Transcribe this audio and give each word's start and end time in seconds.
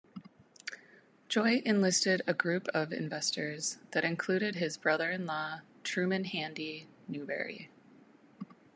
Joy 1.29 1.61
enlisted 1.63 2.23
a 2.25 2.33
group 2.33 2.67
of 2.69 2.91
investors 2.91 3.77
that 3.91 4.03
included 4.03 4.55
his 4.55 4.75
brother-in-law, 4.75 5.59
Truman 5.83 6.23
Handy 6.23 6.87
Newberry. 7.07 7.69